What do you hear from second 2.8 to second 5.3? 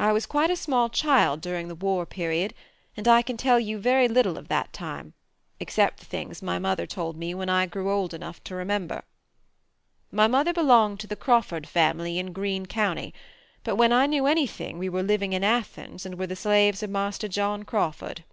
and I can tell you very little of that time,